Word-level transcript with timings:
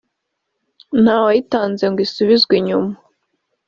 nta 1.01 1.15
wayitanze 1.23 1.83
ngo 1.91 1.99
isubizwe 2.07 2.53
inyuma 2.59 2.93